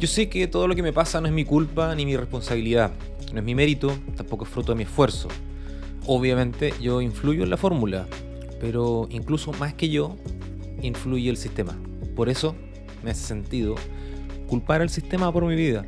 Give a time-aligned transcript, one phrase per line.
[0.00, 2.90] Yo sé que todo lo que me pasa no es mi culpa ni mi responsabilidad,
[3.34, 5.28] no es mi mérito, tampoco es fruto de mi esfuerzo.
[6.06, 8.06] Obviamente yo influyo en la fórmula,
[8.62, 10.16] pero incluso más que yo,
[10.80, 11.78] influye el sistema.
[12.16, 12.56] Por eso
[13.04, 13.74] me hace sentido
[14.46, 15.84] culpar al sistema por mi vida.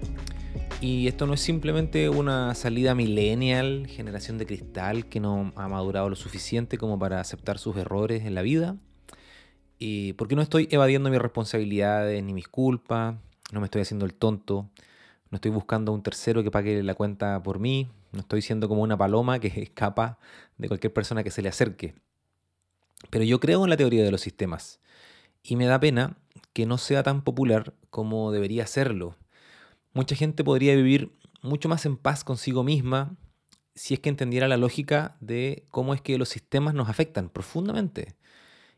[0.83, 6.11] Y esto no es simplemente una salida millennial, generación de cristal que no ha madurado
[6.11, 8.77] lo suficiente como para aceptar sus errores en la vida.
[9.79, 13.15] Y porque no estoy evadiendo mis responsabilidades ni mis culpas,
[13.53, 14.69] no me estoy haciendo el tonto,
[15.31, 18.69] no estoy buscando a un tercero que pague la cuenta por mí, no estoy siendo
[18.69, 20.19] como una paloma que escapa
[20.59, 21.95] de cualquier persona que se le acerque.
[23.11, 24.81] Pero yo creo en la teoría de los sistemas
[25.43, 26.17] y me da pena
[26.53, 29.17] que no sea tan popular como debería serlo.
[29.93, 33.17] Mucha gente podría vivir mucho más en paz consigo misma
[33.75, 38.17] si es que entendiera la lógica de cómo es que los sistemas nos afectan profundamente.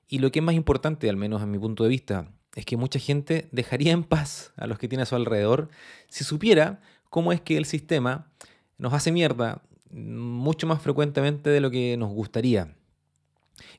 [0.08, 2.76] Y lo que es más importante, al menos en mi punto de vista, es que
[2.76, 5.68] mucha gente dejaría en paz a los que tiene a su alrededor
[6.08, 8.30] si supiera cómo es que el sistema
[8.78, 12.74] nos hace mierda mucho más frecuentemente de lo que nos gustaría.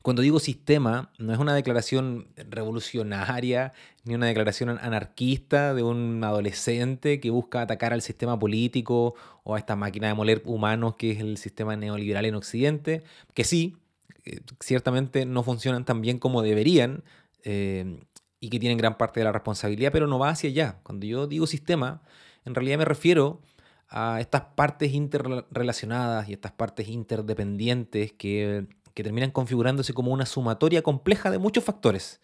[0.02, 3.72] Cuando digo sistema, no es una declaración revolucionaria
[4.04, 9.58] ni una declaración anarquista de un adolescente que busca atacar al sistema político o a
[9.58, 13.02] esta máquina de moler humanos que es el sistema neoliberal en Occidente,
[13.34, 13.76] que sí,
[14.24, 17.04] eh, ciertamente no funcionan tan bien como deberían
[17.44, 18.00] eh,
[18.40, 20.80] y que tienen gran parte de la responsabilidad, pero no va hacia allá.
[20.82, 22.02] Cuando yo digo sistema,
[22.44, 23.40] en realidad me refiero
[23.88, 30.80] a estas partes interrelacionadas y estas partes interdependientes que que terminan configurándose como una sumatoria
[30.80, 32.18] compleja de muchos factores,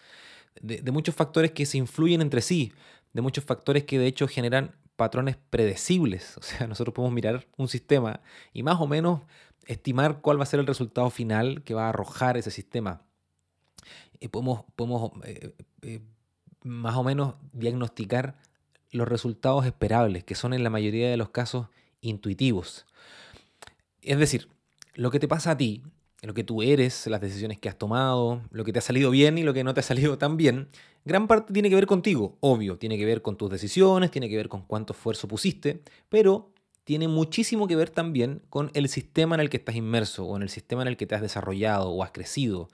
[0.58, 2.72] de, muchos factores que se influyen entre sí,
[3.12, 6.34] de muchos factores que de hecho generan patrones predecibles.
[6.38, 8.22] O sea, nosotros podemos mirar un sistema
[8.54, 9.20] y más o menos
[9.66, 13.02] estimar cuál va a ser el resultado final que va a arrojar ese sistema.
[14.20, 16.00] Y podemos, podemos eh, eh,
[16.62, 18.36] más o menos diagnosticar
[18.90, 21.68] los resultados esperables, que son en la mayoría de los casos
[22.00, 22.86] intuitivos.
[24.02, 24.48] Es decir,
[24.94, 25.82] lo que te pasa a ti
[26.22, 29.38] lo que tú eres, las decisiones que has tomado, lo que te ha salido bien
[29.38, 30.68] y lo que no te ha salido tan bien,
[31.04, 34.36] gran parte tiene que ver contigo, obvio, tiene que ver con tus decisiones, tiene que
[34.36, 36.50] ver con cuánto esfuerzo pusiste, pero
[36.84, 40.42] tiene muchísimo que ver también con el sistema en el que estás inmerso o en
[40.42, 42.70] el sistema en el que te has desarrollado o has crecido.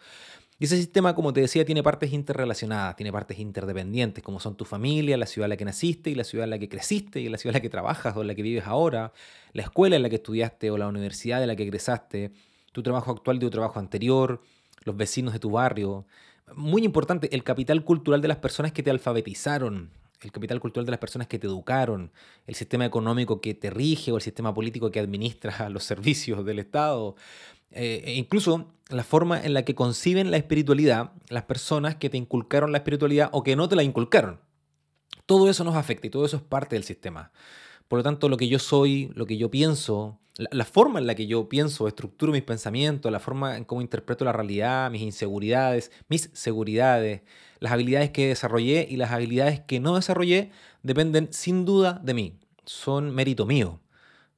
[0.61, 4.65] Y ese sistema, como te decía, tiene partes interrelacionadas, tiene partes interdependientes, como son tu
[4.65, 7.29] familia, la ciudad en la que naciste y la ciudad en la que creciste y
[7.29, 9.13] la ciudad en la que trabajas o en la que vives ahora,
[9.53, 12.33] la escuela en la que estudiaste o la universidad en la que egresaste,
[12.73, 14.43] tu trabajo actual de tu trabajo anterior,
[14.83, 16.07] los vecinos de tu barrio.
[16.57, 19.91] Muy importante, el capital cultural de las personas que te alfabetizaron,
[20.23, 22.13] el capital cultural de las personas que te educaron,
[22.47, 26.59] el sistema económico que te rige o el sistema político que administra los servicios del
[26.59, 27.15] Estado,
[27.71, 32.17] eh, e incluso la forma en la que conciben la espiritualidad las personas que te
[32.17, 34.41] inculcaron la espiritualidad o que no te la inculcaron.
[35.27, 37.31] Todo eso nos afecta y todo eso es parte del sistema.
[37.87, 41.17] Por lo tanto, lo que yo soy, lo que yo pienso, la, forma en la
[41.17, 45.91] que yo pienso, estructuro mis pensamientos, la forma en cómo interpreto la realidad, mis inseguridades,
[46.09, 47.23] mis seguridades,
[47.59, 50.53] las habilidades que desarrollé y las habilidades que no desarrollé
[50.85, 53.81] dependen sin duda de mí, son mérito mío.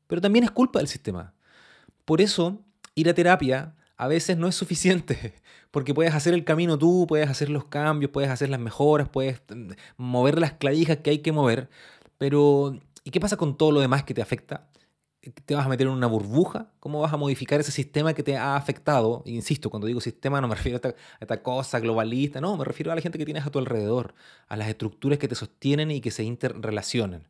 [0.06, 1.34] Pero también es culpa del sistema.
[2.06, 5.34] Por eso, ir a terapia a veces no es suficiente,
[5.70, 9.42] porque puedes hacer el camino tú, puedes hacer los cambios, puedes hacer las mejoras, puedes
[9.54, 11.68] mm, mover las clavijas que hay que mover,
[12.16, 14.70] pero ¿y qué pasa con todo lo demás que te afecta?
[15.20, 16.72] Te vas a meter en una burbuja?
[16.80, 19.22] ¿Cómo vas a modificar ese sistema que te ha afectado?
[19.26, 22.94] Insisto, cuando digo sistema no me refiero a esta, cosa globalista, no, me refiero a
[22.94, 24.14] la gente que tienes a tu alrededor,
[24.48, 27.28] a las estructuras que te sostienen y que se interrelacionan.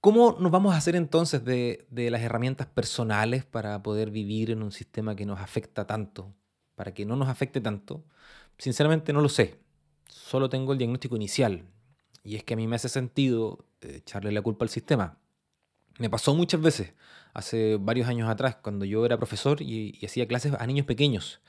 [0.00, 4.62] ¿Cómo nos vamos a hacer entonces de, de las herramientas personales para poder vivir en
[4.62, 6.32] un sistema que nos afecta tanto?
[6.74, 8.04] Para que no nos afecte tanto.
[8.58, 9.60] Sinceramente no lo sé.
[10.08, 11.64] Solo tengo el diagnóstico inicial.
[12.24, 15.21] Y es que a mí me hace sentido eh, echarle la culpa al sistema
[15.98, 16.92] me pasó muchas veces,
[17.34, 21.40] hace varios años atrás, cuando yo era profesor y, hacía clases a niños pequeños,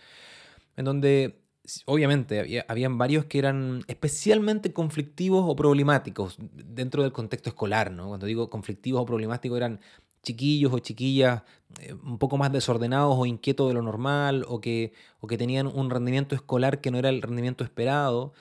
[0.78, 1.40] en donde
[1.86, 8.10] obviamente había, habían varios que eran especialmente conflictivos o problemáticos dentro del contexto escolar, ¿no?
[8.10, 9.80] Cuando digo conflictivos o problemáticos eran
[10.24, 11.44] chiquillos o chiquillas
[11.80, 15.68] eh, un poco más desordenados o inquietos de lo normal o que, o que tenían
[15.68, 18.34] un rendimiento escolar que no era el rendimiento esperado.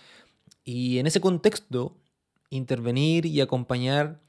[0.65, 1.97] Y en ese contexto,
[2.51, 4.21] intervenir y acompañar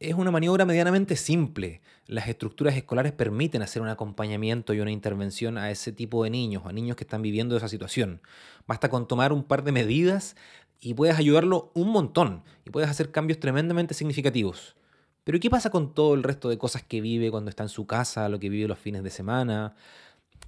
[0.00, 1.82] es una maniobra medianamente simple.
[2.06, 6.64] Las estructuras escolares permiten hacer un acompañamiento y una intervención a ese tipo de niños,
[6.64, 8.22] a niños que están viviendo esa situación.
[8.66, 10.36] Basta con tomar un par de medidas
[10.80, 14.74] y puedes ayudarlo un montón y puedes hacer cambios tremendamente significativos.
[15.22, 17.86] Pero ¿qué pasa con todo el resto de cosas que vive cuando está en su
[17.86, 19.74] casa, lo que vive los fines de semana?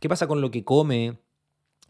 [0.00, 1.18] ¿Qué pasa con lo que come?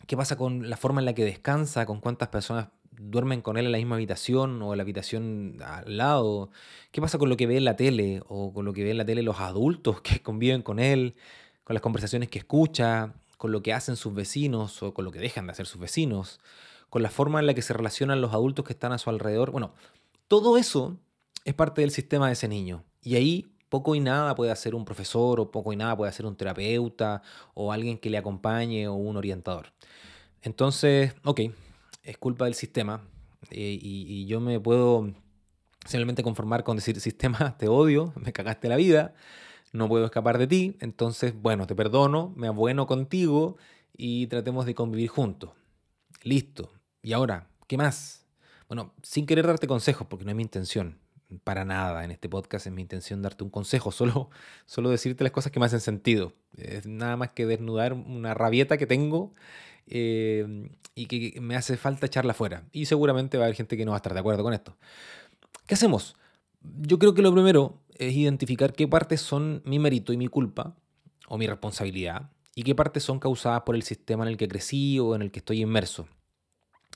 [0.08, 1.86] ¿Qué pasa con la forma en la que descansa?
[1.86, 5.96] ¿Con cuántas personas duermen con él en la misma habitación o en la habitación al
[5.96, 6.50] lado?
[6.90, 8.98] ¿Qué pasa con lo que ve en la tele o con lo que ve en
[8.98, 11.14] la tele los adultos que conviven con él,
[11.64, 15.18] con las conversaciones que escucha, con lo que hacen sus vecinos o con lo que
[15.18, 16.40] dejan de hacer sus vecinos,
[16.90, 19.50] con la forma en la que se relacionan los adultos que están a su alrededor?
[19.50, 19.72] Bueno,
[20.28, 20.96] todo eso
[21.44, 22.84] es parte del sistema de ese niño.
[23.02, 26.26] Y ahí poco y nada puede hacer un profesor o poco y nada puede hacer
[26.26, 27.22] un terapeuta
[27.54, 29.72] o alguien que le acompañe o un orientador.
[30.42, 31.40] Entonces, ok,
[32.02, 33.02] es culpa del sistema
[33.50, 35.12] eh, y, yo me puedo
[35.84, 39.14] simplemente conformar con decir, sistema, te odio, me cagaste la vida,
[39.72, 43.56] no puedo escapar de ti, entonces, bueno, te perdono, me abueno contigo
[43.96, 45.50] y tratemos de convivir juntos.
[46.22, 46.72] Listo.
[47.02, 47.48] ¿Y ahora?
[47.66, 48.26] ¿Qué más?
[48.68, 50.98] Bueno, sin querer darte consejos, porque no es mi intención,
[51.44, 54.30] para nada en este podcast es mi intención darte un consejo, solo,
[54.66, 56.32] solo decirte las cosas que me hacen sentido.
[56.56, 59.34] Es nada más que desnudar una rabieta que tengo
[59.86, 62.64] eh, y que me hace falta echarla fuera.
[62.72, 64.76] Y seguramente va a haber gente que no va a estar de acuerdo con esto.
[65.66, 66.16] ¿Qué hacemos?
[66.62, 70.76] Yo creo que lo primero es identificar qué partes son mi mérito y mi culpa
[71.28, 74.98] o mi responsabilidad y qué partes son causadas por el sistema en el que crecí
[74.98, 76.06] o en el que estoy inmerso.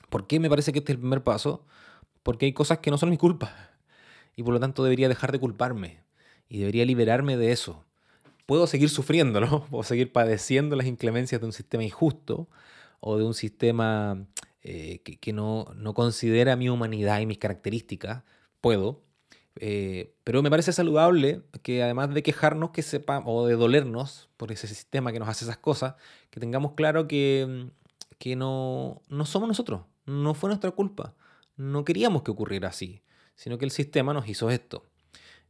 [0.09, 1.65] ¿Por qué me parece que este es el primer paso?
[2.23, 3.71] Porque hay cosas que no son mi culpa
[4.35, 6.03] y por lo tanto debería dejar de culparme
[6.47, 7.83] y debería liberarme de eso.
[8.45, 9.65] Puedo seguir sufriendo, ¿no?
[9.69, 12.47] Puedo seguir padeciendo las inclemencias de un sistema injusto
[12.99, 14.25] o de un sistema
[14.61, 18.23] eh, que, no, considera mi humanidad y mis características.
[18.61, 19.01] Puedo.
[19.59, 24.51] Eh, pero me parece saludable que además de quejarnos que sepa, o de dolernos por
[24.51, 25.95] ese sistema que nos hace esas cosas,
[26.29, 27.69] que tengamos claro que,
[28.19, 31.15] que no, no somos nosotros, no fue nuestra culpa,
[31.55, 33.01] no queríamos que ocurriera así
[33.37, 34.83] sino que el sistema nos hizo esto.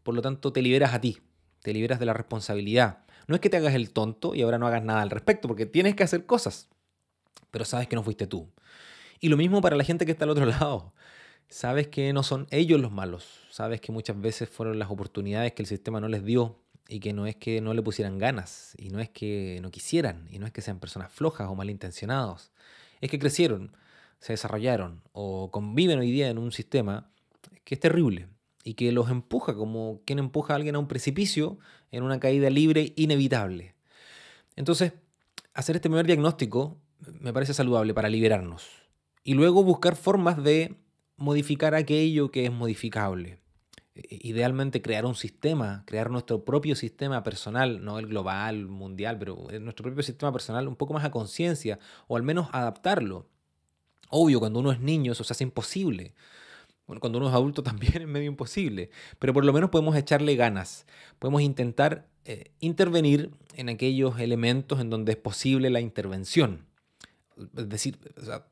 [0.03, 1.19] Por lo tanto, te liberas a ti,
[1.63, 2.99] te liberas de la responsabilidad.
[3.27, 5.65] No es que te hagas el tonto y ahora no hagas nada al respecto, porque
[5.65, 6.69] tienes que hacer cosas,
[7.51, 8.49] pero sabes que no fuiste tú.
[9.19, 10.93] Y lo mismo para la gente que está al otro lado.
[11.49, 15.61] Sabes que no son ellos los malos, sabes que muchas veces fueron las oportunidades que
[15.61, 16.59] el sistema no les dio
[16.89, 20.27] y que no es que no le pusieran ganas, y no es que no quisieran,
[20.29, 22.51] y no es que sean personas flojas o malintencionados,
[23.01, 23.75] es que crecieron,
[24.19, 27.09] se desarrollaron o conviven hoy día en un sistema
[27.63, 28.27] que es terrible
[28.63, 31.59] y que los empuja como quien empuja a alguien a un precipicio
[31.91, 33.75] en una caída libre inevitable.
[34.55, 34.93] Entonces,
[35.53, 36.77] hacer este primer diagnóstico
[37.21, 38.67] me parece saludable para liberarnos
[39.23, 40.75] y luego buscar formas de
[41.17, 43.39] modificar aquello que es modificable.
[43.95, 49.47] E, idealmente crear un sistema, crear nuestro propio sistema personal, no el global, mundial, pero
[49.59, 53.27] nuestro propio sistema personal un poco más a conciencia o al menos adaptarlo.
[54.09, 56.13] Obvio, cuando uno es niño eso se hace imposible.
[56.85, 60.35] Bueno, cuando uno es adulto también es medio imposible, pero por lo menos podemos echarle
[60.35, 60.85] ganas,
[61.19, 66.66] podemos intentar eh, intervenir en aquellos elementos en donde es posible la intervención.
[67.55, 67.99] Es decir,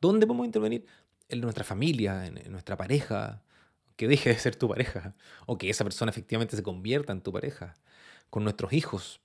[0.01, 0.85] ¿dónde podemos intervenir?
[1.27, 3.41] En nuestra familia, en, nuestra pareja,
[3.95, 5.15] que deje de ser tu pareja,
[5.45, 7.75] o que esa persona efectivamente se convierta en tu pareja,
[8.29, 9.21] con nuestros hijos,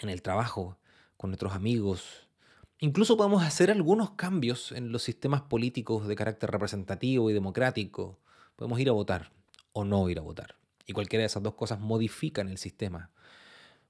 [0.00, 0.78] en el trabajo,
[1.16, 2.30] con nuestros amigos,
[2.82, 8.18] Incluso podemos hacer algunos cambios en los sistemas políticos de carácter representativo y democrático.
[8.56, 9.32] Podemos ir a votar
[9.74, 10.56] o no ir a votar.
[10.86, 13.10] Y cualquiera de esas dos cosas modifican el sistema.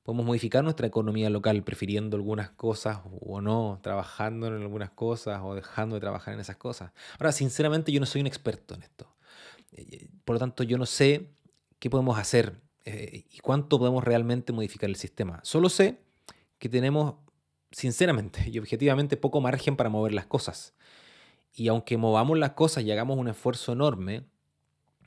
[0.02, 5.54] Podemos modificar nuestra economía local prefiriendo algunas cosas o no, trabajando en algunas cosas o
[5.54, 6.92] dejando de trabajar en esas cosas.
[7.18, 9.06] Ahora, sinceramente yo no soy un experto en esto.
[9.72, 11.30] Eh, por lo tanto, yo no sé
[11.78, 15.40] qué podemos hacer eh, y cuánto podemos realmente modificar el sistema.
[15.42, 16.00] Solo sé
[16.58, 17.14] que tenemos
[17.70, 20.74] sinceramente y objetivamente poco margen para mover las cosas.
[21.54, 24.24] Y aunque movamos las cosas y hagamos un esfuerzo enorme,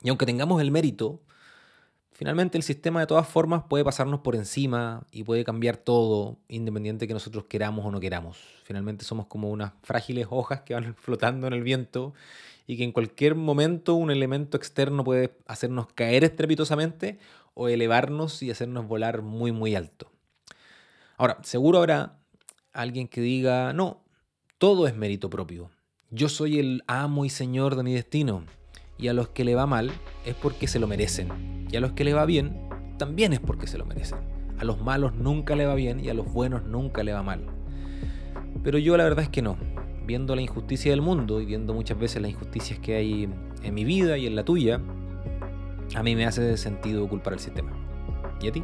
[0.02, 1.22] y aunque tengamos el mérito,
[2.13, 7.08] finalmente el sistema de todas formas puede pasarnos por encima y puede cambiar todo, independiente
[7.08, 8.38] que nosotros queramos o no queramos.
[8.63, 12.13] Finalmente somos como unas frágiles hojas que van flotando en el viento
[12.65, 17.20] y que en cualquier momento un elemento externo puede hacernos caer estrepitosamente
[17.53, 20.12] o elevarnos y hacernos volar muy muy alto.
[21.17, 22.17] Ahora, seguro habrá
[22.72, 24.03] alguien que diga, no,
[24.58, 25.70] todo es mérito propio.
[26.10, 28.46] Yo soy el amo y señor de mi destino.
[28.98, 29.92] Y a los que le va mal
[30.26, 31.68] es porque se lo merecen.
[31.70, 34.20] Y a los que le va bien también es porque se lo merecen.
[34.60, 37.42] A los malos nunca le va bien y a los buenos nunca le va mal.
[38.64, 39.58] Pero yo la verdad es que no.
[40.06, 43.30] Viendo la injusticia del mundo y viendo muchas veces las injusticias que hay
[43.64, 44.80] en mi vida y en la tuya,
[45.96, 47.72] a mí me hace sentido culpar al sistema.
[48.42, 48.64] ¿Y a ti?